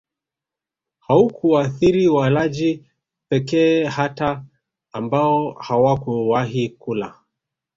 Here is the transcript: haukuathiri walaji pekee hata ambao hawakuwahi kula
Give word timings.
haukuathiri 0.99 2.07
walaji 2.07 2.85
pekee 3.29 3.83
hata 3.85 4.43
ambao 4.91 5.51
hawakuwahi 5.53 6.69
kula 6.69 7.17